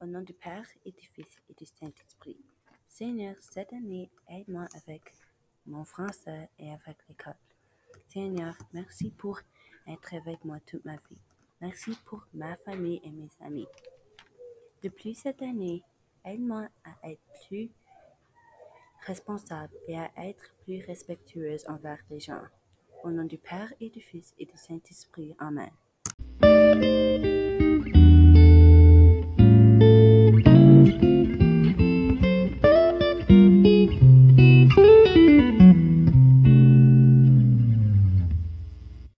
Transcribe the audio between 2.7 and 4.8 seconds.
Seigneur, cette année, aide-moi